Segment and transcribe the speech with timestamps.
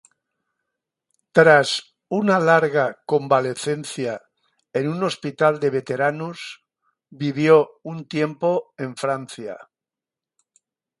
[1.31, 4.23] Tras una larga convalecencia
[4.73, 6.65] en un hospital de veteranos,
[7.11, 9.59] vivió un tiempo en Francia.